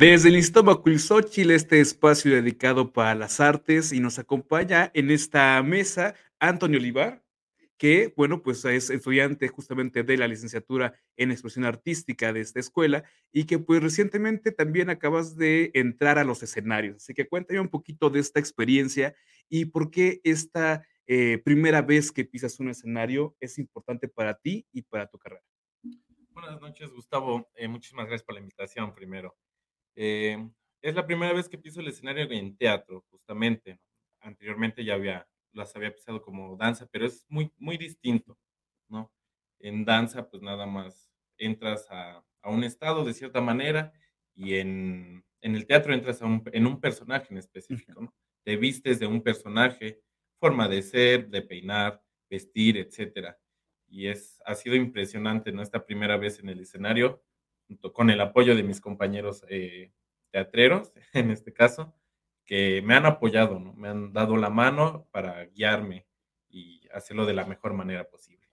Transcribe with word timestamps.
Desde 0.00 0.30
el 0.30 0.36
Instituto 0.36 0.82
Xochitl, 0.96 1.50
este 1.50 1.78
espacio 1.78 2.34
dedicado 2.34 2.90
para 2.90 3.14
las 3.14 3.38
artes, 3.38 3.92
y 3.92 4.00
nos 4.00 4.18
acompaña 4.18 4.90
en 4.94 5.10
esta 5.10 5.62
mesa 5.62 6.14
Antonio 6.38 6.78
Olivar, 6.78 7.22
que, 7.76 8.14
bueno, 8.16 8.42
pues 8.42 8.64
es 8.64 8.88
estudiante 8.88 9.48
justamente 9.48 10.02
de 10.02 10.16
la 10.16 10.26
licenciatura 10.26 10.94
en 11.18 11.30
expresión 11.30 11.66
artística 11.66 12.32
de 12.32 12.40
esta 12.40 12.60
escuela 12.60 13.04
y 13.30 13.44
que 13.44 13.58
pues 13.58 13.82
recientemente 13.82 14.52
también 14.52 14.88
acabas 14.88 15.36
de 15.36 15.70
entrar 15.74 16.18
a 16.18 16.24
los 16.24 16.42
escenarios. 16.42 16.96
Así 16.96 17.12
que 17.12 17.28
cuéntame 17.28 17.60
un 17.60 17.68
poquito 17.68 18.08
de 18.08 18.20
esta 18.20 18.40
experiencia 18.40 19.14
y 19.50 19.66
por 19.66 19.90
qué 19.90 20.22
esta 20.24 20.82
eh, 21.08 21.42
primera 21.44 21.82
vez 21.82 22.10
que 22.10 22.24
pisas 22.24 22.58
un 22.58 22.70
escenario 22.70 23.36
es 23.38 23.58
importante 23.58 24.08
para 24.08 24.38
ti 24.38 24.66
y 24.72 24.80
para 24.80 25.10
tu 25.10 25.18
carrera. 25.18 25.44
Buenas 26.30 26.58
noches, 26.58 26.90
Gustavo. 26.90 27.50
Eh, 27.54 27.68
muchísimas 27.68 28.06
gracias 28.06 28.24
por 28.24 28.34
la 28.34 28.40
invitación 28.40 28.94
primero. 28.94 29.36
Eh, 29.96 30.48
es 30.82 30.94
la 30.94 31.06
primera 31.06 31.32
vez 31.32 31.48
que 31.48 31.58
piso 31.58 31.80
el 31.80 31.88
escenario 31.88 32.24
en 32.30 32.56
teatro, 32.56 33.04
justamente. 33.10 33.80
Anteriormente 34.20 34.84
ya 34.84 34.94
había, 34.94 35.28
las 35.52 35.74
había 35.76 35.94
pisado 35.94 36.22
como 36.22 36.56
danza, 36.56 36.86
pero 36.90 37.06
es 37.06 37.26
muy, 37.28 37.52
muy 37.58 37.76
distinto, 37.76 38.38
¿no? 38.88 39.12
En 39.58 39.84
danza, 39.84 40.28
pues 40.30 40.42
nada 40.42 40.66
más 40.66 41.10
entras 41.38 41.86
a, 41.90 42.24
a 42.42 42.50
un 42.50 42.64
estado 42.64 43.04
de 43.04 43.14
cierta 43.14 43.40
manera 43.40 43.92
y 44.34 44.54
en, 44.56 45.24
en 45.42 45.54
el 45.56 45.66
teatro 45.66 45.92
entras 45.94 46.22
a 46.22 46.26
un, 46.26 46.42
en 46.52 46.66
un 46.66 46.80
personaje 46.80 47.28
en 47.30 47.38
específico, 47.38 48.00
¿no? 48.00 48.14
Te 48.44 48.56
vistes 48.56 48.98
de 48.98 49.06
un 49.06 49.22
personaje, 49.22 50.02
forma 50.38 50.68
de 50.68 50.82
ser, 50.82 51.28
de 51.28 51.42
peinar, 51.42 52.02
vestir, 52.30 52.78
etcétera. 52.78 53.38
Y 53.88 54.06
es, 54.06 54.40
ha 54.46 54.54
sido 54.54 54.76
impresionante, 54.76 55.52
¿no? 55.52 55.62
Esta 55.62 55.84
primera 55.84 56.16
vez 56.16 56.38
en 56.38 56.48
el 56.48 56.60
escenario, 56.60 57.22
con 57.92 58.10
el 58.10 58.20
apoyo 58.20 58.54
de 58.54 58.62
mis 58.62 58.80
compañeros 58.80 59.44
eh, 59.48 59.92
teatreros, 60.30 60.92
en 61.12 61.30
este 61.30 61.52
caso, 61.52 61.94
que 62.44 62.82
me 62.82 62.94
han 62.94 63.06
apoyado, 63.06 63.60
¿no? 63.60 63.74
Me 63.74 63.88
han 63.88 64.12
dado 64.12 64.36
la 64.36 64.50
mano 64.50 65.06
para 65.12 65.44
guiarme 65.46 66.06
y 66.48 66.80
hacerlo 66.92 67.26
de 67.26 67.34
la 67.34 67.46
mejor 67.46 67.74
manera 67.74 68.08
posible. 68.08 68.48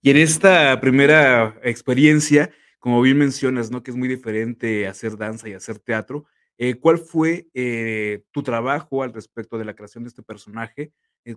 Y 0.00 0.10
en 0.10 0.16
esta 0.16 0.80
primera 0.80 1.58
experiencia, 1.62 2.50
como 2.78 3.00
bien 3.02 3.18
mencionas, 3.18 3.70
¿no? 3.70 3.82
Que 3.82 3.90
es 3.90 3.96
muy 3.96 4.08
diferente 4.08 4.86
hacer 4.86 5.16
danza 5.16 5.48
y 5.48 5.54
hacer 5.54 5.78
teatro. 5.78 6.26
Eh, 6.58 6.74
¿Cuál 6.74 6.98
fue 6.98 7.48
eh, 7.54 8.22
tu 8.30 8.42
trabajo 8.42 9.02
al 9.02 9.12
respecto 9.12 9.58
de 9.58 9.64
la 9.64 9.74
creación 9.74 10.04
de 10.04 10.08
este 10.08 10.22
personaje? 10.22 10.92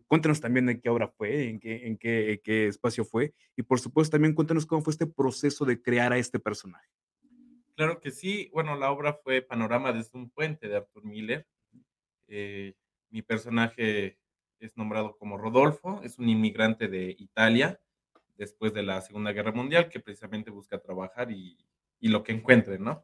Cuéntanos 0.07 0.41
también 0.41 0.67
en 0.69 0.81
qué 0.81 0.89
obra 0.89 1.07
fue, 1.07 1.47
en 1.47 1.59
qué, 1.59 1.87
en 1.87 1.97
qué 1.97 2.67
espacio 2.67 3.05
fue, 3.05 3.33
y 3.55 3.61
por 3.61 3.79
supuesto 3.79 4.13
también 4.13 4.33
cuéntanos 4.33 4.65
cómo 4.65 4.81
fue 4.81 4.91
este 4.91 5.05
proceso 5.05 5.63
de 5.63 5.79
crear 5.79 6.11
a 6.11 6.17
este 6.17 6.39
personaje. 6.39 6.89
Claro 7.75 7.99
que 7.99 8.11
sí. 8.11 8.49
Bueno, 8.53 8.75
la 8.75 8.91
obra 8.91 9.13
fue 9.13 9.41
Panorama 9.41 9.91
desde 9.91 10.17
un 10.17 10.29
puente 10.29 10.67
de 10.67 10.77
Arthur 10.77 11.03
Miller. 11.03 11.47
mi 13.09 13.21
personaje 13.21 14.17
es 14.59 14.77
nombrado 14.77 15.17
como 15.17 15.37
Rodolfo, 15.37 16.01
es 16.03 16.17
un 16.17 16.29
inmigrante 16.29 16.87
de 16.87 17.15
Italia 17.19 17.79
después 18.37 18.73
de 18.73 18.83
la 18.83 19.01
Segunda 19.01 19.31
Guerra 19.31 19.51
Mundial 19.51 19.89
que 19.89 19.99
precisamente 19.99 20.51
busca 20.51 20.79
trabajar 20.79 21.31
y, 21.31 21.57
lo 22.01 22.23
que 22.23 22.33
encuentre, 22.33 22.77
¿no? 22.77 23.03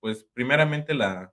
pues 0.00 0.24
primeramente 0.34 0.92
la, 0.92 1.32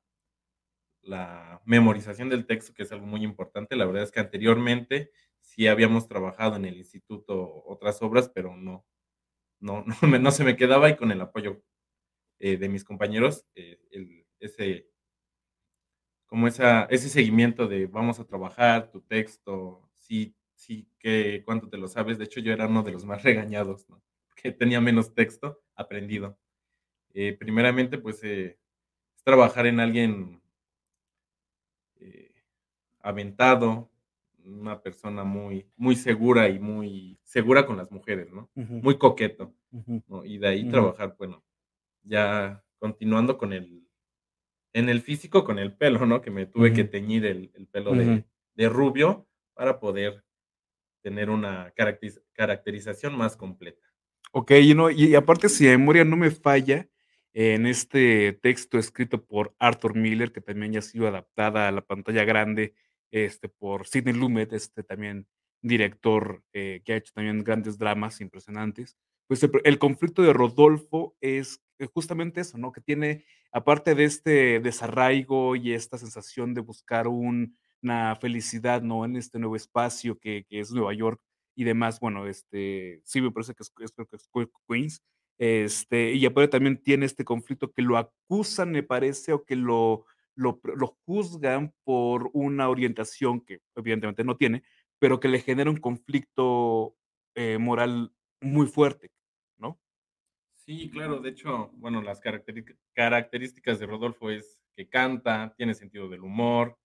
la 1.01 1.61
memorización 1.65 2.29
del 2.29 2.45
texto, 2.45 2.73
que 2.73 2.83
es 2.83 2.91
algo 2.91 3.05
muy 3.05 3.23
importante. 3.23 3.75
La 3.75 3.85
verdad 3.85 4.03
es 4.03 4.11
que 4.11 4.19
anteriormente 4.19 5.11
sí 5.41 5.67
habíamos 5.67 6.07
trabajado 6.07 6.55
en 6.55 6.65
el 6.65 6.77
instituto 6.77 7.63
otras 7.65 8.01
obras, 8.01 8.29
pero 8.29 8.55
no, 8.55 8.85
no, 9.59 9.83
no, 10.01 10.19
no 10.19 10.31
se 10.31 10.43
me 10.43 10.55
quedaba 10.55 10.89
y 10.89 10.95
con 10.95 11.11
el 11.11 11.21
apoyo 11.21 11.63
eh, 12.43 12.57
de 12.57 12.69
mis 12.69 12.83
compañeros, 12.83 13.45
eh, 13.53 13.77
ese, 14.39 14.87
como 16.25 16.47
esa, 16.47 16.85
ese 16.85 17.07
seguimiento 17.07 17.67
de 17.67 17.85
vamos 17.85 18.19
a 18.19 18.25
trabajar 18.25 18.89
tu 18.89 19.01
texto, 19.01 19.87
sí, 19.93 20.35
sí, 20.55 20.87
que 20.97 21.43
cuánto 21.45 21.69
te 21.69 21.77
lo 21.77 21.87
sabes. 21.87 22.17
De 22.17 22.23
hecho, 22.23 22.39
yo 22.39 22.51
era 22.51 22.65
uno 22.65 22.81
de 22.81 22.93
los 22.93 23.05
más 23.05 23.21
regañados, 23.23 23.87
¿no? 23.89 24.01
que 24.35 24.51
tenía 24.51 24.81
menos 24.81 25.13
texto 25.13 25.61
aprendido. 25.75 26.35
Eh, 27.13 27.37
primeramente, 27.39 27.99
pues, 27.99 28.23
es 28.23 28.57
trabajar 29.23 29.67
en 29.67 29.79
alguien 29.79 30.41
aventado, 33.01 33.91
una 34.43 34.81
persona 34.81 35.23
muy, 35.23 35.67
muy 35.77 35.95
segura 35.95 36.49
y 36.49 36.57
muy 36.57 37.19
segura 37.21 37.67
con 37.67 37.77
las 37.77 37.91
mujeres, 37.91 38.31
¿no? 38.31 38.49
Muy 38.55 38.97
coqueto, 38.97 39.53
¿no? 40.07 40.25
Y 40.25 40.39
de 40.39 40.47
ahí 40.47 40.67
trabajar, 40.67 41.15
bueno, 41.19 41.43
ya 42.03 42.63
continuando 42.79 43.37
con 43.37 43.53
el, 43.53 43.87
en 44.73 44.89
el 44.89 45.01
físico, 45.01 45.43
con 45.43 45.59
el 45.59 45.73
pelo, 45.73 46.05
¿no? 46.05 46.21
Que 46.21 46.31
me 46.31 46.45
tuve 46.45 46.73
que 46.73 46.83
teñir 46.83 47.25
el, 47.25 47.49
pelo 47.71 47.93
de, 47.93 48.25
de, 48.55 48.69
rubio 48.69 49.27
para 49.53 49.79
poder 49.79 50.23
tener 51.01 51.29
una 51.29 51.73
caracterización 52.33 53.17
más 53.17 53.35
completa. 53.35 53.85
Ok, 54.31 54.51
y, 54.51 54.73
no, 54.73 54.89
y 54.89 55.13
aparte, 55.15 55.49
si 55.49 55.65
la 55.65 55.71
memoria 55.71 56.05
no 56.05 56.15
me 56.15 56.31
falla, 56.31 56.87
en 57.33 57.65
este 57.65 58.33
texto 58.33 58.77
escrito 58.77 59.23
por 59.23 59.55
Arthur 59.59 59.95
Miller, 59.95 60.31
que 60.31 60.41
también 60.41 60.73
ya 60.73 60.79
ha 60.79 60.83
sido 60.83 61.07
adaptada 61.07 61.67
a 61.67 61.71
la 61.71 61.81
pantalla 61.81 62.25
grande 62.25 62.75
este, 63.11 63.49
por 63.49 63.87
Sidney 63.87 64.13
Lumet, 64.13 64.53
este 64.53 64.83
también 64.83 65.27
director 65.61 66.43
eh, 66.53 66.81
que 66.83 66.93
ha 66.93 66.97
hecho 66.97 67.13
también 67.13 67.43
grandes 67.43 67.77
dramas 67.77 68.19
impresionantes. 68.19 68.97
Pues 69.31 69.47
el, 69.63 69.79
conflicto 69.79 70.23
de 70.23 70.33
Rodolfo 70.33 71.15
es 71.21 71.63
justamente 71.93 72.41
eso, 72.41 72.57
¿no? 72.57 72.73
Que 72.73 72.81
tiene, 72.81 73.23
aparte 73.53 73.95
de 73.95 74.03
este 74.03 74.59
desarraigo 74.59 75.55
y 75.55 75.71
esta 75.71 75.97
sensación 75.97 76.53
de 76.53 76.59
buscar 76.59 77.07
una 77.07 78.17
felicidad, 78.19 78.81
¿no? 78.81 79.05
En 79.05 79.15
este 79.15 79.39
nuevo 79.39 79.55
espacio 79.55 80.19
que, 80.19 80.45
es 80.49 80.73
Nueva 80.73 80.93
York 80.93 81.21
y 81.55 81.63
demás, 81.63 82.01
bueno, 82.01 82.27
este, 82.27 82.99
sí 83.05 83.21
me 83.21 83.31
parece 83.31 83.53
que 83.53 83.63
es, 83.63 83.69
que 83.69 83.85
es 84.17 84.29
Queens, 84.67 85.01
este, 85.37 86.11
y 86.11 86.25
aparte 86.25 86.49
también 86.49 86.83
tiene 86.83 87.05
este 87.05 87.23
conflicto 87.23 87.71
que 87.71 87.83
lo 87.83 87.97
acusan, 87.97 88.71
me 88.71 88.83
parece, 88.83 89.31
o 89.31 89.45
que 89.45 89.55
lo, 89.55 90.03
lo, 90.35 90.59
juzgan 91.05 91.73
por 91.85 92.31
una 92.33 92.67
orientación 92.67 93.39
que 93.39 93.61
evidentemente 93.77 94.25
no 94.25 94.35
tiene, 94.35 94.63
pero 94.99 95.21
que 95.21 95.29
le 95.29 95.39
genera 95.39 95.69
un 95.69 95.79
conflicto 95.79 96.97
eh, 97.35 97.57
moral 97.59 98.11
muy 98.41 98.67
fuerte. 98.67 99.10
Sí, 100.71 100.89
claro, 100.89 101.19
de 101.19 101.31
hecho, 101.31 101.69
bueno, 101.73 102.01
las 102.01 102.21
características 102.21 103.77
de 103.77 103.85
Rodolfo 103.85 104.29
es 104.31 104.57
que 104.73 104.87
canta, 104.87 105.53
tiene 105.57 105.73
sentido 105.73 106.07
del 106.07 106.21
humor, 106.21 106.79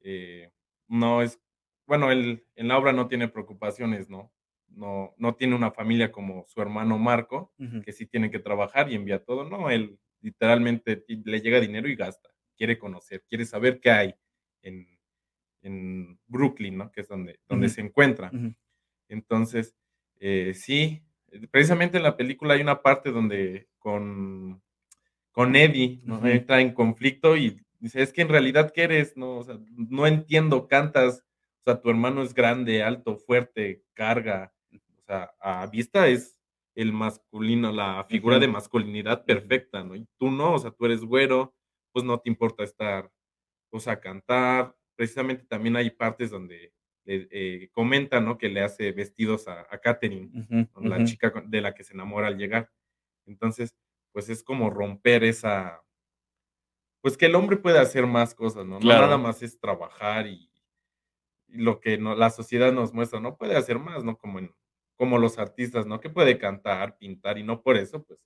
eh, 0.00 0.50
no 0.88 1.20
es, 1.20 1.38
bueno, 1.86 2.10
él 2.10 2.46
en 2.54 2.68
la 2.68 2.78
obra 2.78 2.94
no 2.94 3.08
tiene 3.08 3.28
preocupaciones, 3.28 4.08
¿no? 4.08 4.32
No, 4.68 5.14
no 5.18 5.34
tiene 5.34 5.54
una 5.54 5.70
familia 5.70 6.10
como 6.10 6.46
su 6.46 6.62
hermano 6.62 6.96
Marco, 6.96 7.52
que 7.84 7.92
sí 7.92 8.06
tiene 8.06 8.30
que 8.30 8.38
trabajar 8.38 8.90
y 8.90 8.94
envía 8.94 9.22
todo, 9.22 9.44
no, 9.44 9.68
él 9.68 9.98
literalmente 10.22 11.04
le 11.06 11.40
llega 11.42 11.60
dinero 11.60 11.90
y 11.90 11.94
gasta 11.94 12.30
quiere 12.56 12.78
conocer, 12.78 13.22
quiere 13.28 13.44
saber 13.44 13.80
qué 13.80 13.90
hay 13.90 14.14
en, 14.62 14.98
en 15.60 16.18
Brooklyn, 16.26 16.78
¿no? 16.78 16.90
Que 16.90 17.02
es 17.02 17.08
donde, 17.08 17.38
donde 17.46 17.68
se 17.68 17.82
encuentra. 17.82 18.32
Entonces, 19.08 19.76
eh, 20.20 20.54
sí, 20.54 21.02
precisamente 21.50 21.96
en 21.96 22.02
la 22.02 22.16
película 22.16 22.54
hay 22.54 22.60
una 22.60 22.82
parte 22.82 23.10
donde 23.10 23.68
con, 23.78 24.62
con 25.32 25.56
Eddie 25.56 26.00
¿no? 26.04 26.26
entra 26.26 26.60
en 26.60 26.72
conflicto 26.72 27.36
y 27.36 27.60
dice, 27.78 28.02
es 28.02 28.12
que 28.12 28.22
en 28.22 28.28
realidad, 28.28 28.72
¿qué 28.72 28.84
eres? 28.84 29.16
No, 29.16 29.38
o 29.38 29.44
sea, 29.44 29.58
no 29.76 30.06
entiendo, 30.06 30.68
cantas, 30.68 31.24
o 31.60 31.64
sea, 31.64 31.80
tu 31.80 31.90
hermano 31.90 32.22
es 32.22 32.34
grande, 32.34 32.82
alto, 32.82 33.16
fuerte, 33.16 33.82
carga, 33.94 34.52
o 34.72 35.02
sea, 35.06 35.30
a 35.40 35.66
vista 35.66 36.08
es 36.08 36.36
el 36.74 36.92
masculino, 36.92 37.72
la 37.72 38.04
figura 38.04 38.38
de 38.38 38.48
masculinidad 38.48 39.24
perfecta, 39.24 39.82
¿no? 39.82 39.96
Y 39.96 40.06
tú 40.18 40.30
no, 40.30 40.54
o 40.54 40.58
sea, 40.58 40.70
tú 40.70 40.84
eres 40.84 41.00
güero, 41.00 41.54
pues 41.90 42.04
no 42.04 42.18
te 42.20 42.28
importa 42.28 42.62
estar, 42.64 43.10
o 43.70 43.80
sea, 43.80 43.98
cantar. 43.98 44.76
Precisamente 44.94 45.44
también 45.44 45.76
hay 45.76 45.90
partes 45.90 46.30
donde 46.30 46.72
eh, 47.06 47.68
comenta, 47.72 48.20
¿no? 48.20 48.38
Que 48.38 48.48
le 48.48 48.62
hace 48.62 48.92
vestidos 48.92 49.48
a, 49.48 49.66
a 49.70 49.78
Katherine, 49.78 50.30
la 50.80 51.04
chica 51.04 51.32
de 51.46 51.60
la 51.60 51.74
que 51.74 51.84
se 51.84 51.94
enamora 51.94 52.28
al 52.28 52.36
llegar. 52.36 52.70
Entonces, 53.26 53.76
pues 54.12 54.28
es 54.28 54.42
como 54.42 54.70
romper 54.70 55.24
esa, 55.24 55.82
pues 57.00 57.16
que 57.16 57.26
el 57.26 57.34
hombre 57.34 57.56
puede 57.56 57.78
hacer 57.78 58.06
más 58.06 58.34
cosas, 58.34 58.66
¿no? 58.66 58.80
No 58.80 58.86
nada 58.86 59.18
más 59.18 59.42
es 59.42 59.58
trabajar 59.58 60.26
y, 60.26 60.50
lo 61.48 61.80
que 61.80 61.96
no, 61.96 62.16
la 62.16 62.30
sociedad 62.30 62.72
nos 62.72 62.92
muestra, 62.92 63.20
no 63.20 63.36
puede 63.36 63.56
hacer 63.56 63.78
más, 63.78 64.02
¿no? 64.02 64.18
Como, 64.18 64.40
en, 64.40 64.52
como 64.96 65.18
los 65.18 65.38
artistas, 65.38 65.86
¿no? 65.86 66.00
Que 66.00 66.10
puede 66.10 66.38
cantar, 66.38 66.98
pintar 66.98 67.38
y 67.38 67.44
no 67.44 67.62
por 67.62 67.76
eso, 67.76 68.02
pues 68.02 68.18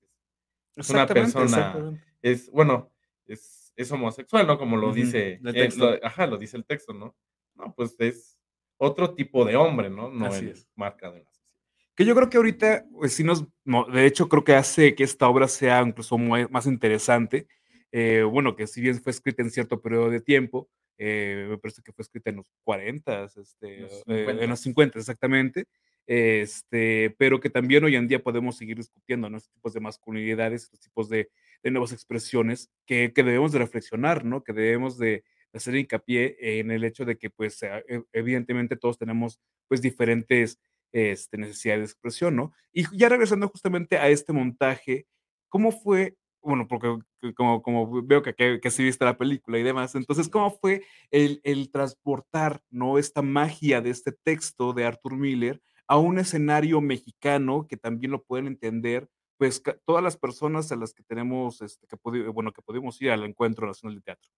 es, 0.75 0.89
una 0.89 1.07
persona, 1.07 2.01
es, 2.23 2.51
bueno, 2.51 2.91
es 3.27 3.61
es 3.81 3.91
homosexual, 3.93 4.47
¿no? 4.47 4.59
Como 4.59 4.77
lo 4.77 4.93
dice, 4.93 5.41
el 5.43 5.79
lo, 5.79 5.99
ajá, 6.03 6.27
lo 6.27 6.37
dice 6.37 6.57
el 6.57 6.65
texto, 6.65 6.93
¿no? 6.93 7.17
No, 7.55 7.75
pues 7.75 7.97
es 7.99 8.39
otro 8.81 9.15
tipo 9.15 9.45
de 9.45 9.57
hombre, 9.57 9.91
¿no? 9.91 10.11
No 10.11 10.27
Así 10.27 10.47
es 10.47 10.67
marcado 10.75 11.15
en 11.15 11.25
la 11.25 11.31
sociedad. 11.31 11.51
Que 11.95 12.05
yo 12.07 12.15
creo 12.15 12.31
que 12.31 12.39
ahorita, 12.39 12.87
pues 12.93 13.13
sí 13.13 13.23
nos, 13.23 13.45
no, 13.65 13.85
de 13.85 14.07
hecho 14.07 14.29
creo 14.29 14.43
que 14.43 14.55
hace 14.55 14.95
que 14.95 15.05
esta 15.05 15.29
obra 15.29 15.49
sea 15.49 15.83
incluso 15.83 16.17
más 16.17 16.67
interesante, 16.67 17.47
eh, 17.93 18.23
bueno, 18.23 18.57
que 18.57 18.67
si 18.67 18.81
bien 18.81 19.01
fue 19.01 19.11
escrita 19.11 19.43
en 19.43 19.51
cierto 19.51 19.83
periodo 19.83 20.09
de 20.09 20.21
tiempo, 20.21 20.71
eh, 20.97 21.47
me 21.49 21.59
parece 21.59 21.83
que 21.83 21.93
fue 21.93 22.03
escrita 22.03 22.31
en 22.31 22.37
los 22.37 22.47
40s, 22.65 23.37
este, 23.39 23.81
Los 23.81 23.93
eh, 24.07 24.27
en 24.41 24.49
los 24.49 24.61
50s. 24.61 24.63
50 24.63 24.99
exactamente, 24.99 25.65
este, 26.07 27.15
pero 27.19 27.39
que 27.39 27.51
también 27.51 27.85
hoy 27.85 27.97
en 27.97 28.09
día 28.09 28.23
podemos 28.23 28.57
seguir 28.57 28.79
discutiendo, 28.79 29.29
¿no? 29.29 29.37
Estos 29.37 29.53
tipos 29.53 29.75
de 29.75 29.81
masculinidades, 29.81 30.65
estos 30.65 30.81
tipos 30.81 31.09
de 31.09 31.31
de 31.63 31.71
nuevas 31.71 31.93
expresiones 31.93 32.71
que 32.87 33.13
que 33.15 33.23
debemos 33.23 33.53
de 33.53 33.59
reflexionar, 33.59 34.25
¿no? 34.25 34.43
Que 34.43 34.53
debemos 34.53 34.97
de 34.99 35.25
hacer 35.55 35.77
hincapié 35.77 36.37
en 36.61 36.71
el 36.71 36.85
hecho 36.85 37.05
de 37.05 37.19
que, 37.19 37.31
pues, 37.31 37.63
e 37.63 37.85
evidentemente 38.13 38.77
todos 38.77 38.99
tenemos, 38.99 39.41
pues, 39.69 39.83
diferentes, 39.83 40.59
este, 40.93 41.39
necesidades 41.39 41.81
de 41.83 41.85
expresión, 41.87 42.37
¿no? 42.37 42.53
Y 42.73 42.85
ya 42.97 43.09
regresando 43.09 43.49
justamente 43.49 43.99
a 43.99 44.09
este 44.09 44.33
montaje, 44.33 45.07
¿cómo 45.49 45.73
fue? 45.73 46.17
Bueno, 46.43 46.67
porque 46.69 46.99
que 47.21 47.35
como 47.35 47.63
como 47.63 48.03
veo 48.03 48.23
que 48.23 48.35
que 48.35 48.61
que 48.63 48.71
sí 48.71 48.83
viste 48.85 49.05
la 49.05 49.19
película 49.19 49.59
y 49.59 49.63
demás, 49.63 49.95
entonces, 49.95 50.29
¿cómo 50.31 50.51
fue 50.51 50.83
el 51.11 51.41
el 51.45 51.71
transportar, 51.71 52.63
no? 52.71 52.99
Esta 52.99 53.23
magia 53.23 53.81
de 53.83 53.91
este 53.91 54.13
texto 54.13 54.73
de 54.73 54.85
Arthur 54.87 55.17
Miller 55.17 55.61
a 55.87 55.99
un 55.99 56.19
escenario 56.19 56.81
mexicano 56.81 57.67
que 57.69 57.77
también 57.77 58.13
lo 58.13 58.23
pueden 58.25 58.47
entender, 58.47 59.09
pues, 59.39 59.63
todas 59.87 60.03
las 60.05 60.17
personas 60.17 60.73
a 60.73 60.77
las 60.77 60.95
que 60.95 61.03
tenemos, 61.03 61.61
este, 61.63 61.87
que 61.89 61.97
bueno, 62.31 62.53
que 62.53 62.63
pudimos 62.63 63.01
ir 63.03 63.11
al 63.11 63.25
Encuentro 63.25 63.67
Nacional 63.67 63.97
de 63.97 64.03
Teatro? 64.03 64.31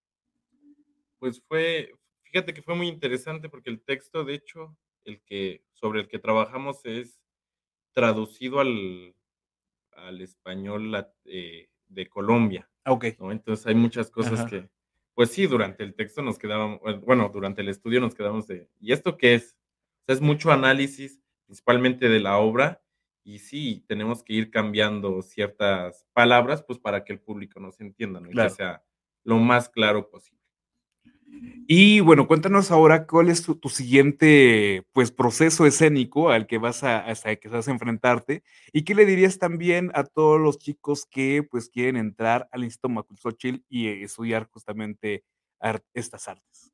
Pues 1.22 1.40
fue 1.46 1.94
fíjate 2.24 2.52
que 2.52 2.62
fue 2.62 2.74
muy 2.74 2.88
interesante 2.88 3.48
porque 3.48 3.70
el 3.70 3.80
texto, 3.84 4.24
de 4.24 4.34
hecho, 4.34 4.76
el 5.04 5.22
que 5.22 5.64
sobre 5.72 6.00
el 6.00 6.08
que 6.08 6.18
trabajamos 6.18 6.80
es 6.84 7.20
traducido 7.94 8.60
al 8.60 9.16
al 9.92 10.20
español 10.22 10.94
eh, 11.26 11.70
de 11.88 12.08
Colombia, 12.08 12.70
Ah, 12.84 12.92
okey. 12.92 13.18
¿no? 13.18 13.32
Entonces, 13.32 13.66
hay 13.66 13.74
muchas 13.76 14.10
cosas 14.10 14.44
Ajá. 14.44 14.46
que, 14.46 14.70
pues 15.14 15.30
sí, 15.32 15.46
durante 15.46 15.84
el 15.84 15.94
texto 15.96 16.22
nos 16.22 16.38
quedábamos 16.38 16.80
bueno, 17.02 17.30
durante 17.32 17.62
el 17.62 17.68
estudio 17.70 18.00
nos 18.00 18.14
quedamos 18.14 18.46
de: 18.48 18.70
"¿Y 18.80 18.92
esto 18.92 19.18
qué 19.18 19.34
es?". 19.36 19.56
O 20.02 20.06
sea, 20.06 20.14
es 20.16 20.22
mucho 20.22 20.52
análisis, 20.52 21.22
principalmente 21.46 22.08
de 22.08 22.20
la 22.20 22.38
obra, 22.38 22.82
y 23.24 23.40
sí, 23.40 23.84
tenemos 23.88 24.24
que 24.24 24.34
ir 24.34 24.50
cambiando 24.50 25.22
ciertas 25.22 26.06
palabras, 26.14 26.62
pues, 26.64 26.78
para 26.80 27.04
que 27.04 27.14
el 27.14 27.20
público 27.22 27.60
nos 27.60 27.80
entienda, 27.80 28.20
¿no? 28.20 28.30
Y 28.32 28.38
que 28.38 28.50
sea 28.50 28.84
lo 29.24 29.38
más 29.38 29.68
claro 29.70 30.10
posible. 30.10 30.41
Y 31.66 32.00
bueno, 32.00 32.26
cuéntanos 32.26 32.70
ahora, 32.70 33.06
¿cuál 33.06 33.28
es 33.28 33.42
tu 33.42 33.54
tu 33.56 33.68
siguiente, 33.68 34.84
pues, 34.92 35.10
proceso 35.12 35.64
escénico 35.66 36.30
al 36.30 36.46
que 36.46 36.58
vas 36.58 36.82
a 36.84 36.98
hasta 36.98 37.36
que 37.36 37.48
vas 37.48 37.68
a 37.68 37.70
enfrentarte? 37.72 38.42
¿Y 38.72 38.84
qué 38.84 38.94
le 38.94 39.06
dirías 39.06 39.38
también 39.38 39.90
a 39.94 40.04
todos 40.04 40.40
los 40.40 40.58
chicos 40.58 41.06
que, 41.06 41.42
pues, 41.48 41.68
quieren 41.70 41.96
entrar 41.96 42.48
al 42.52 42.64
Instituto 42.64 42.88
Macuilxóchitl 42.90 43.64
y 43.68 43.88
estudiar 44.02 44.48
justamente 44.50 45.24
art 45.60 45.84
estas 45.94 46.28
artes? 46.28 46.72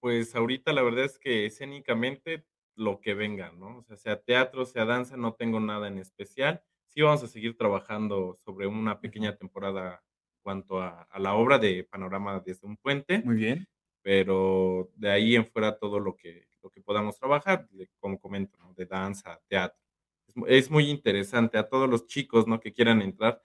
Pues, 0.00 0.34
ahorita 0.36 0.72
la 0.72 0.82
verdad 0.82 1.04
es 1.04 1.18
que 1.18 1.46
escénicamente 1.46 2.46
lo 2.76 3.00
que 3.00 3.14
venga, 3.14 3.52
¿no? 3.52 3.78
O 3.78 3.82
sea, 3.82 3.96
sea 3.96 4.22
teatro, 4.22 4.66
sea 4.66 4.84
danza, 4.84 5.16
no 5.16 5.34
tengo 5.34 5.60
nada 5.60 5.88
en 5.88 5.98
especial. 5.98 6.62
Sí 6.88 7.00
vamos 7.02 7.22
a 7.22 7.28
seguir 7.28 7.56
trabajando 7.56 8.34
sobre 8.34 8.66
una 8.66 9.00
pequeña 9.00 9.36
temporada 9.36 10.02
cuanto 10.42 10.80
a 10.82 11.02
a 11.04 11.18
la 11.18 11.34
obra 11.34 11.58
de 11.58 11.84
Panorama 11.84 12.40
desde 12.44 12.66
un 12.66 12.76
puente, 12.76 13.24
Muy 13.24 13.36
bien. 13.36 13.66
Pero 14.04 14.90
de 14.96 15.10
ahí 15.10 15.34
en 15.34 15.46
fuera 15.46 15.78
todo 15.78 15.98
lo 15.98 16.14
que 16.14 16.46
lo 16.62 16.70
que 16.70 16.82
podamos 16.82 17.18
trabajar, 17.18 17.68
como 18.00 18.20
comento. 18.20 18.58
De 18.76 18.86
danza, 18.86 19.40
teatro. 19.48 19.80
Es 20.28 20.36
mu 20.36 20.46
es 20.46 20.70
muy 20.70 20.90
interesante. 20.90 21.58
A 21.58 21.68
todos 21.68 21.88
los 21.88 22.06
chicos, 22.06 22.46
¿no? 22.46 22.60
Que 22.60 22.72
quieran 22.74 23.02
entrar, 23.02 23.42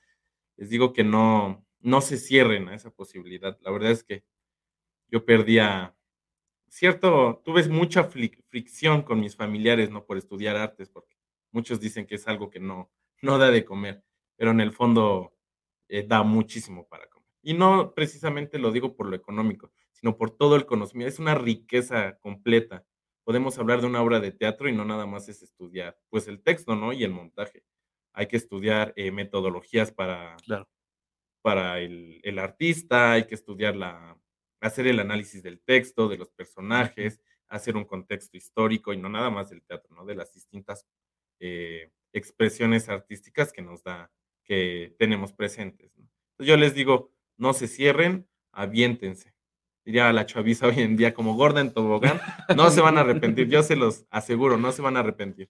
les 0.58 0.70
digo 0.70 0.94
que 0.94 1.04
no 1.06 1.66
no 1.82 2.02
se 2.02 2.18
cierren 2.18 2.70
a 2.70 2.76
esa 2.76 2.92
posibilidad. 2.92 3.58
La 3.62 3.72
verdad 3.72 3.92
es 3.92 4.04
que 4.04 4.26
yo 5.10 5.26
perdía 5.26 5.96
cierto 6.70 7.42
tuve 7.46 7.68
mucha 7.70 8.04
fricción 8.06 9.04
con 9.04 9.22
mis 9.22 9.36
familiares, 9.36 9.90
¿no? 9.92 10.06
Por 10.06 10.18
estudiar 10.18 10.58
artes, 10.58 10.90
porque 10.90 11.16
muchos 11.52 11.80
dicen 11.80 12.06
que 12.08 12.16
es 12.16 12.28
algo 12.28 12.50
que 12.50 12.60
no 12.60 12.92
no 13.22 13.38
da 13.38 13.52
de 13.52 13.66
comer, 13.66 14.04
pero 14.38 14.52
en 14.52 14.62
el 14.62 14.72
fondo, 14.74 15.34
eh, 15.90 16.06
da 16.08 16.24
muchísimo 16.24 16.88
para 16.88 17.08
comer. 17.10 17.30
Y 17.42 17.54
no 17.54 17.94
precisamente 17.94 18.60
lo 18.60 18.72
digo 18.72 18.96
por 18.96 19.08
lo 19.08 19.16
económico, 19.16 19.72
sino 20.00 20.18
por 20.18 20.32
todo 20.32 20.56
el 20.56 20.66
conocimiento, 20.66 21.10
es 21.14 21.20
una 21.20 21.36
riqueza 21.36 22.18
completa. 22.20 22.86
Podemos 23.26 23.58
hablar 23.60 23.82
de 23.82 23.88
una 23.88 24.02
obra 24.04 24.20
de 24.20 24.32
teatro 24.32 24.70
y 24.70 24.74
no 24.74 24.86
nada 24.86 25.06
más 25.08 25.30
es 25.30 25.44
estudiar, 25.44 26.00
pues, 26.10 26.28
el 26.28 26.42
texto, 26.44 26.76
¿no? 26.76 26.94
Y 26.94 27.04
el 27.04 27.12
montaje. 27.12 27.64
Hay 28.14 28.28
que 28.28 28.38
estudiar, 28.38 28.94
eh, 28.98 29.12
metodologías 29.12 29.92
para 29.92 30.44
Claro. 30.46 30.68
para 31.46 31.80
el 31.80 32.20
el 32.24 32.40
artista, 32.40 33.14
hay 33.14 33.26
que 33.28 33.36
estudiar 33.36 33.76
la 33.76 34.20
hacer 34.62 34.88
el 34.88 35.00
análisis 35.00 35.42
del 35.44 35.62
texto, 35.62 36.10
de 36.10 36.18
los 36.18 36.32
personajes, 36.32 37.22
hacer 37.48 37.78
un 37.78 37.86
contexto 37.86 38.36
histórico 38.38 38.92
y 38.94 38.98
no 38.98 39.08
nada 39.10 39.30
más 39.30 39.50
del 39.50 39.64
teatro, 39.64 39.96
¿no? 39.96 40.06
De 40.06 40.16
las 40.16 40.34
distintas, 40.34 40.86
eh, 41.40 41.92
expresiones 42.14 42.90
artísticas 42.90 43.54
que 43.54 43.62
nos 43.62 43.84
da 43.84 44.12
que 44.46 44.96
tenemos 45.00 45.32
presentes, 45.34 45.96
¿no? 45.98 46.10
Yo 46.40 46.58
les 46.58 46.74
digo: 46.76 47.14
"No 47.38 47.54
se 47.54 47.68
cierren, 47.70 48.28
aviéntense". 48.52 49.34
Diría 49.86 50.12
la 50.14 50.26
chaviza 50.26 50.68
hoy 50.68 50.80
en 50.80 50.98
día, 50.98 51.14
como 51.14 51.36
gorda 51.36 51.68
tobogán, 51.72 52.20
no 52.56 52.70
se 52.70 52.82
van 52.82 52.98
a 52.98 53.02
arrepentir, 53.02 53.48
yo 53.48 53.64
se 53.64 53.76
los 53.76 54.06
aseguro, 54.10 54.58
no 54.58 54.72
se 54.72 54.82
van 54.82 54.98
a 54.98 55.00
arrepentir. 55.00 55.50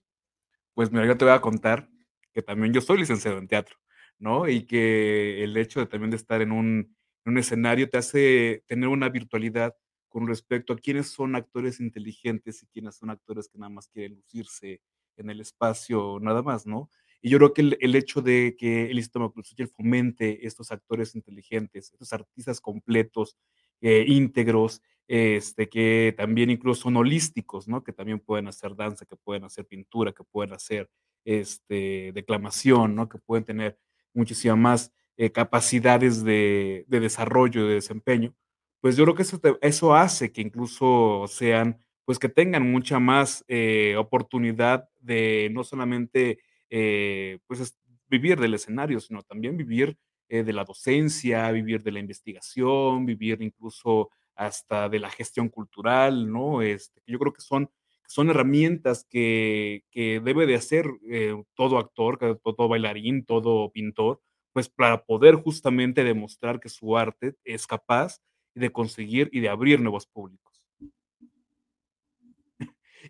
Pues 0.74 0.92
mira, 0.92 1.06
yo 1.06 1.16
te 1.16 1.24
voy 1.24 1.34
a 1.34 1.40
contar 1.40 1.88
que 2.32 2.42
también 2.42 2.72
yo 2.72 2.80
soy 2.80 2.98
licenciado 2.98 3.38
en 3.38 3.48
teatro, 3.48 3.76
¿no? 4.18 4.48
Y 4.48 4.66
que 4.66 5.42
el 5.44 5.56
hecho 5.56 5.80
de 5.80 5.86
también 5.86 6.10
de 6.10 6.16
estar 6.16 6.42
en 6.42 6.52
un 6.52 6.96
en 7.24 7.32
un 7.32 7.38
escenario 7.38 7.88
te 7.88 7.98
hace 7.98 8.64
tener 8.66 8.88
una 8.88 9.08
virtualidad 9.08 9.76
con 10.08 10.26
respecto 10.26 10.72
a 10.72 10.76
quiénes 10.78 11.08
son 11.08 11.36
actores 11.36 11.80
inteligentes 11.80 12.62
y 12.62 12.66
quiénes 12.66 12.96
son 12.96 13.10
actores 13.10 13.48
que 13.48 13.58
nada 13.58 13.70
más 13.70 13.88
quieren 13.88 14.16
lucirse 14.16 14.80
en 15.16 15.30
el 15.30 15.40
espacio 15.40 16.18
nada 16.20 16.42
más, 16.42 16.66
¿no? 16.66 16.90
Y 17.22 17.30
yo 17.30 17.38
creo 17.38 17.52
que 17.52 17.76
el 17.78 17.94
hecho 17.94 18.22
de 18.22 18.56
que 18.58 18.90
el 18.90 18.96
Instituto 18.96 19.20
Macuilxóchitl 19.20 19.70
fomente 19.70 20.46
estos 20.46 20.72
actores 20.72 21.14
inteligentes, 21.14 21.92
estos 21.92 22.12
artistas 22.14 22.60
completos, 22.60 23.36
eh, 23.80 24.04
íntegros, 24.06 24.82
este, 25.08 25.68
que 25.68 26.14
también 26.16 26.50
incluso 26.50 26.82
son 26.82 26.96
holísticos, 26.96 27.68
¿no? 27.68 27.82
Que 27.82 27.92
también 27.92 28.20
pueden 28.20 28.48
hacer 28.48 28.76
danza, 28.76 29.06
que 29.06 29.16
pueden 29.16 29.44
hacer 29.44 29.66
pintura, 29.66 30.12
que 30.12 30.24
pueden 30.24 30.52
hacer, 30.54 30.88
este, 31.24 32.12
declamación, 32.14 32.94
¿no? 32.94 33.08
Que 33.08 33.18
pueden 33.18 33.44
tener 33.44 33.78
muchísima 34.14 34.56
más, 34.56 34.92
eh, 35.16 35.30
capacidades 35.32 36.24
de 36.24 36.84
de 36.88 37.00
desarrollo, 37.00 37.66
de 37.66 37.74
desempeño. 37.74 38.34
Pues 38.80 38.96
yo 38.96 39.04
creo 39.04 39.14
que 39.16 39.22
eso 39.22 39.38
te 39.38 39.54
hace 39.94 40.32
que 40.32 40.40
incluso 40.40 41.26
sean, 41.28 41.78
pues 42.06 42.18
que 42.18 42.28
tengan 42.30 42.70
mucha 42.70 42.98
más, 42.98 43.44
eh, 43.48 43.96
oportunidad 43.98 44.88
de 45.00 45.50
no 45.52 45.64
solamente, 45.64 46.38
eh, 46.70 47.38
pues 47.46 47.60
es 47.60 47.76
vivir 48.08 48.40
del 48.40 48.54
escenario, 48.54 49.00
sino 49.00 49.22
también 49.22 49.56
vivir, 49.56 49.98
eh, 50.30 50.44
de 50.44 50.52
la 50.54 50.64
docencia, 50.64 51.50
vivir 51.52 51.82
de 51.82 51.92
la 51.92 51.98
investigación, 52.00 53.04
vivir 53.06 53.42
incluso 53.42 54.10
hasta 54.36 54.88
de 54.88 55.00
la 55.00 55.10
gestión 55.10 55.48
cultural, 55.50 56.30
¿no? 56.32 56.62
Este, 56.62 57.02
yo 57.06 57.18
creo 57.18 57.32
que 57.32 57.42
son 57.42 57.70
son 58.08 58.30
herramientas 58.30 59.06
que 59.08 59.84
que 59.90 60.20
debe 60.20 60.46
de 60.46 60.56
hacer, 60.56 60.86
eh, 61.10 61.34
todo 61.54 61.78
actor, 61.78 62.18
todo 62.42 62.68
bailarín, 62.68 63.24
todo 63.24 63.70
pintor, 63.72 64.20
pues 64.52 64.68
para 64.68 65.04
poder 65.04 65.34
justamente 65.36 66.04
demostrar 66.04 66.60
que 66.60 66.68
su 66.68 66.96
arte 66.96 67.36
es 67.44 67.66
capaz 67.66 68.20
de 68.54 68.70
conseguir 68.72 69.28
y 69.32 69.40
de 69.40 69.48
abrir 69.48 69.80
nuevos 69.80 70.06
públicos. 70.06 70.50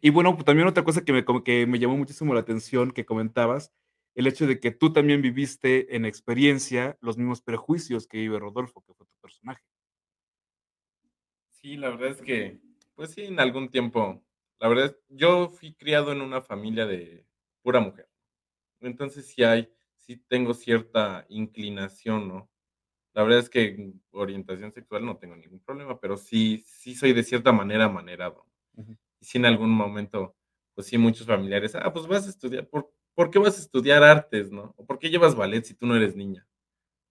Y 0.01 0.11
bueno, 0.11 0.35
pues 0.35 0.45
también 0.45 0.69
otra 0.69 0.85
cosa 0.85 1.05
que 1.05 1.13
me 1.13 1.25
que 1.45 1.67
me 1.67 1.79
llamó 1.79 1.97
muchísimo 1.97 2.35
la 2.35 2.41
atención 2.41 2.91
que 2.93 3.05
comentabas, 3.05 3.73
el 4.15 4.27
hecho 4.27 4.47
de 4.47 4.61
que 4.61 4.71
tú 4.73 4.93
también 4.93 5.23
viviste 5.23 5.97
en 5.97 6.05
experiencia 6.05 6.99
los 7.01 7.19
mismos 7.19 7.43
prejuicios 7.43 8.07
que 8.07 8.19
vive 8.19 8.39
Rodolfo, 8.39 8.83
que 8.87 8.95
fue 8.95 9.07
tu 9.07 9.15
personaje. 9.23 9.61
Sí, 11.63 11.77
la 11.77 11.91
verdad 11.91 12.09
es 12.11 12.23
que, 12.23 12.61
pues 12.95 13.11
sí, 13.13 13.25
en 13.25 13.39
algún 13.41 13.69
tiempo, 13.71 14.23
la 14.59 14.69
verdad 14.69 14.87
es 14.87 14.97
yo 15.09 15.49
fui 15.49 15.75
criado 15.75 16.13
en 16.13 16.21
una 16.23 16.41
familia 16.41 16.87
de 16.87 17.27
pura 17.63 17.81
mujer. 17.81 18.09
Entonces, 18.81 19.27
sí 19.29 19.45
hay 19.45 19.71
sí 19.97 20.17
tengo 20.29 20.55
cierta 20.55 21.27
inclinación, 21.31 22.29
¿no? 22.29 22.51
La 23.15 23.23
verdad 23.25 23.41
es 23.41 23.51
que 23.51 23.95
orientación 24.13 24.73
sexual 24.73 25.07
no 25.07 25.19
tengo 25.19 25.37
ningún 25.37 25.61
problema, 25.61 26.01
pero 26.01 26.17
sí 26.19 26.65
sí 26.67 26.95
soy 26.97 27.13
de 27.15 27.25
cierta 27.25 27.53
manera 27.53 27.87
amanerado. 27.87 28.47
Y 29.21 29.27
sí, 29.27 29.39
en 29.39 29.47
algún 29.47 29.71
momento, 29.71 30.37
pues 30.75 30.89
sí, 30.89 30.99
muchos 30.99 31.27
familiares: 31.27 31.75
"Ah, 31.77 31.93
pues 31.93 32.07
vas 32.09 32.27
a 32.27 32.31
estudiar, 32.31 32.69
¿por 32.69 32.93
por 33.15 33.31
qué 33.31 33.39
vas 33.39 33.59
a 33.59 33.61
estudiar 33.61 34.03
artes, 34.03 34.51
no? 34.51 34.75
O, 34.77 34.87
¿por 34.87 34.99
qué 34.99 35.11
llevas 35.11 35.35
ballet 35.35 35.65
si 35.65 35.75
tú 35.75 35.87
no 35.87 35.97
eres 35.97 36.17
niña?". 36.17 36.47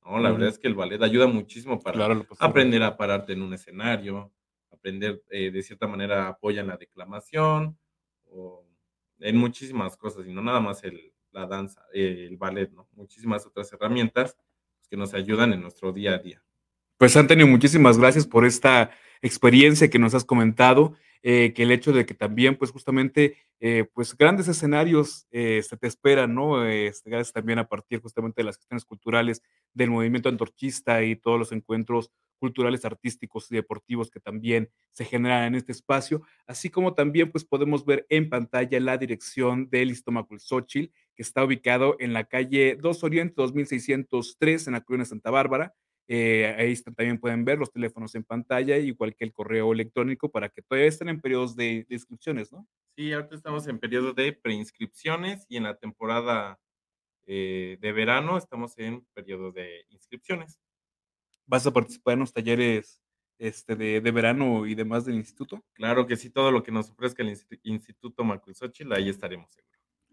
No, 0.06 0.20
la 0.20 0.32
verdad 0.32 0.50
es 0.50 0.58
que 0.58 0.68
el 0.68 0.76
ballet 0.76 1.02
ayuda 1.04 1.28
muchísimo 1.28 1.80
para 1.80 1.96
Claro, 1.96 2.26
aprender 2.40 2.82
a 2.84 2.98
pararte 2.98 3.34
en 3.34 3.44
un 3.44 3.54
escenario, 3.54 4.32
aprender, 4.72 5.24
eh, 5.30 5.52
de 5.52 5.62
cierta 5.62 5.88
manera 5.88 6.28
apoya 6.28 6.62
en 6.62 6.68
la 6.68 6.78
declamación, 6.78 7.78
o 8.26 8.66
en 9.20 9.38
muchísimas 9.38 9.98
cosas, 9.98 10.26
y 10.26 10.34
no 10.34 10.42
nada 10.42 10.60
más 10.60 10.84
el 10.84 11.14
la 11.32 11.46
danza, 11.46 11.86
el 11.94 12.38
ballet, 12.38 12.72
¿no? 12.72 12.88
Muchísimas 12.94 13.46
otras 13.46 13.72
herramientas 13.74 14.36
que 14.90 14.98
nos 14.98 15.14
ayudan 15.14 15.54
en 15.54 15.62
nuestro 15.62 15.94
día 15.94 16.16
a 16.16 16.18
día. 16.18 16.44
Pues, 16.98 17.16
Antonio, 17.16 17.46
muchísimas 17.46 18.00
gracias 18.00 18.26
por 18.26 18.46
esta 18.46 18.92
experiencia 19.22 19.90
que 19.90 20.00
nos 20.00 20.16
has 20.16 20.26
comentado, 20.26 20.96
eh, 21.24 21.54
que 21.54 21.64
el 21.64 21.72
hecho 21.72 21.92
de 21.94 22.06
que 22.06 22.14
también, 22.14 22.56
pues, 22.58 22.72
justamente, 22.72 23.38
eh, 23.60 23.86
pues, 23.94 24.16
grandes 24.18 24.48
escenarios, 24.48 25.28
eh, 25.32 25.62
se 25.64 25.78
te 25.78 25.88
esperan, 25.88 26.34
¿no? 26.36 26.66
Este, 26.66 27.10
gracias 27.10 27.34
también 27.34 27.60
a 27.60 27.68
partir 27.68 28.02
justamente 28.02 28.42
de 28.42 28.46
las 28.46 28.58
cuestiones 28.58 28.86
culturales 28.86 29.42
del 29.74 29.90
movimiento 29.92 30.30
antorchista 30.30 31.04
y 31.04 31.16
todos 31.16 31.38
los 31.40 31.52
encuentros 31.52 32.12
culturales, 32.40 32.86
artísticos 32.86 33.52
y 33.52 33.56
deportivos 33.56 34.10
que 34.10 34.22
también 34.22 34.70
se 34.94 35.04
generan 35.04 35.44
en 35.44 35.56
este 35.56 35.74
espacio, 35.74 36.22
así 36.48 36.70
como 36.70 36.94
también, 36.94 37.32
pues, 37.32 37.44
podemos 37.46 37.86
ver 37.86 38.06
en 38.10 38.30
pantalla 38.30 38.80
la 38.80 38.98
dirección 38.98 39.70
del 39.70 39.92
Ixtómaculxóchitl, 39.92 40.94
que 41.16 41.22
está 41.24 41.44
ubicado 41.44 41.98
en 42.00 42.14
la 42.14 42.24
calle 42.26 42.78
2 42.80 43.04
Oriente 43.04 43.34
2603 43.38 44.68
en 44.68 44.74
la 44.74 44.82
colonia 44.82 45.06
Santa 45.06 45.32
Bárbara. 45.32 45.76
Eh, 46.12 46.56
ahí 46.58 46.72
está, 46.72 46.92
también 46.92 47.20
pueden 47.20 47.46
ver 47.46 47.60
los 47.60 47.72
teléfonos 47.72 48.16
en 48.16 48.24
pantalla, 48.24 48.78
igual 48.80 49.16
que 49.16 49.26
el 49.26 49.34
correo 49.34 49.72
electrónico 49.74 50.32
para 50.32 50.50
que 50.50 50.64
todavía 50.64 50.88
estén 50.90 51.10
en 51.10 51.22
periodos 51.22 51.56
de 51.56 51.86
de 51.88 51.96
inscripciones, 51.96 52.52
¿no? 52.52 52.68
Sí, 52.98 53.14
ahorita 53.14 53.36
estamos 53.36 53.68
en 53.68 53.80
periodo 53.80 54.14
de 54.14 54.34
preinscripciones 54.34 55.46
y 55.50 55.58
en 55.58 55.64
la 55.64 55.78
temporada, 55.78 56.60
eh, 57.28 57.78
de 57.82 57.92
verano 57.94 58.38
estamos 58.38 58.78
en 58.80 59.06
periodo 59.14 59.52
de 59.52 59.86
inscripciones. 59.90 60.60
¿Vas 61.48 61.68
a 61.68 61.74
participar 61.74 62.14
en 62.16 62.22
los 62.22 62.34
talleres, 62.34 63.04
este, 63.40 63.76
de 63.76 64.02
de 64.02 64.12
verano 64.12 64.66
y 64.68 64.76
demás 64.76 65.06
del 65.06 65.16
instituto? 65.16 65.64
Claro 65.74 66.08
que 66.08 66.18
sí, 66.18 66.30
todo 66.32 66.52
lo 66.52 66.64
que 66.64 66.72
nos 66.72 66.92
ofrezca 66.92 67.24
el 67.24 67.30
Insti 67.30 67.60
Instituto 67.64 68.24
Macuilxóchitl, 68.24 68.94
ahí 68.94 69.10
estaremos 69.10 69.50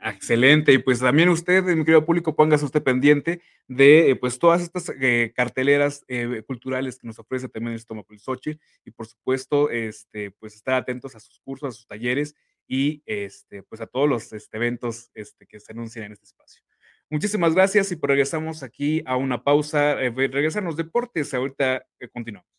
excelente. 0.01 0.73
Y, 0.73 0.79
pues, 0.79 1.01
también 1.01 1.29
usted, 1.29 1.63
mi 1.65 1.85
querido 1.85 2.05
público, 2.05 2.37
póngase 2.37 2.65
usted 2.65 2.83
pendiente 2.83 3.41
de, 3.69 4.11
eh, 4.11 4.17
pues, 4.17 4.39
todas 4.39 4.63
estas, 4.63 4.91
eh, 5.01 5.33
carteleras, 5.35 6.05
eh, 6.09 6.43
culturales 6.47 6.99
que 6.99 7.07
nos 7.07 7.19
ofrece 7.19 7.49
también 7.49 7.73
el 7.73 7.79
Ixtómaculxóchitl 7.79 8.61
y, 8.85 8.91
por 8.91 9.07
supuesto, 9.07 9.71
este, 9.71 10.31
pues, 10.33 10.55
estar 10.55 10.75
atentos 10.75 11.15
a 11.15 11.21
sus 11.21 11.41
cursos, 11.41 11.69
a 11.69 11.77
sus 11.77 11.87
talleres 11.87 12.35
y, 12.69 13.03
este, 13.07 13.63
pues, 13.63 13.81
a 13.81 13.87
todos 13.87 14.09
los, 14.09 14.33
este, 14.33 14.57
eventos, 14.57 15.11
este, 15.15 15.47
que 15.47 15.61
se 15.61 15.73
anuncian 15.73 16.07
en 16.07 16.13
este 16.13 16.27
espacio. 16.27 16.63
Muchísimas 17.09 17.55
gracias 17.55 17.93
y, 17.93 17.97
pues, 17.97 18.09
regresamos 18.09 18.63
aquí 18.63 19.03
a 19.07 19.17
una 19.17 19.45
pausa, 19.45 19.95
regresan 19.95 20.65
los 20.65 20.77
deportes, 20.77 21.33
ahorita, 21.33 21.87
continuamos. 22.13 22.51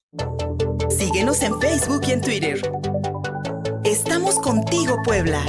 Síguenos 0.90 1.44
en 1.44 1.60
Facebook 1.60 2.02
y 2.08 2.12
en 2.12 2.22
Twitter. 2.22 2.62
Estamos 3.84 4.40
contigo, 4.40 4.98
Puebla. 5.04 5.44